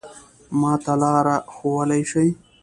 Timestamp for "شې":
2.11-2.25